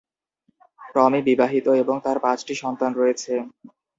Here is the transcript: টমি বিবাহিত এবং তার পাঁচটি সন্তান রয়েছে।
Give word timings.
টমি 0.93 1.19
বিবাহিত 1.27 1.67
এবং 1.81 1.95
তার 2.05 2.17
পাঁচটি 2.25 2.53
সন্তান 2.63 2.91
রয়েছে। 2.95 3.33